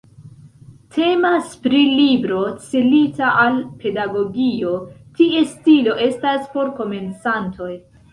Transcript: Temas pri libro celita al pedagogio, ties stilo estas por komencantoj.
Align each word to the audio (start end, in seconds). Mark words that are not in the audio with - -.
Temas 0.95 1.49
pri 1.65 1.81
libro 1.97 2.39
celita 2.71 3.27
al 3.41 3.59
pedagogio, 3.83 4.71
ties 5.19 5.53
stilo 5.59 5.95
estas 6.07 6.49
por 6.57 6.73
komencantoj. 6.81 7.69